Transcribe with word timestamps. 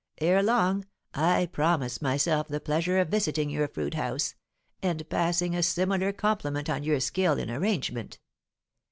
Ere 0.17 0.41
long, 0.41 0.83
I 1.13 1.45
promise 1.51 2.01
myself 2.01 2.47
the 2.47 2.59
pleasure 2.59 2.97
of 2.97 3.09
visiting 3.09 3.51
your 3.51 3.67
fruit 3.67 3.93
house, 3.93 4.33
and 4.81 5.07
passing 5.09 5.53
a 5.55 5.61
similar 5.61 6.11
compliment 6.11 6.71
on 6.71 6.81
your 6.83 6.99
skill 6.99 7.37
in 7.37 7.51
arrangement. 7.51 8.17